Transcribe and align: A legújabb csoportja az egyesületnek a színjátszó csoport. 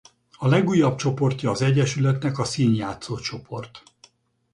A 0.37 0.47
legújabb 0.47 0.95
csoportja 0.97 1.51
az 1.51 1.61
egyesületnek 1.61 2.39
a 2.39 2.43
színjátszó 2.43 3.17
csoport. 3.19 3.83